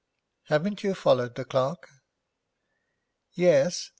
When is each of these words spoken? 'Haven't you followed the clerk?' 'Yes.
'Haven't 0.45 0.83
you 0.83 0.95
followed 0.95 1.35
the 1.35 1.45
clerk?' 1.45 1.87
'Yes. 3.33 3.89